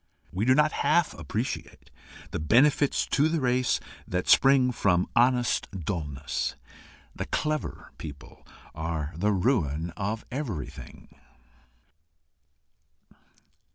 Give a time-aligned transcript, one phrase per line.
[0.33, 1.91] We do not half appreciate
[2.31, 6.55] the benefits to the race that spring from honest dulness.
[7.15, 8.43] The CLEVER people
[8.73, 11.19] are the ruin of everything.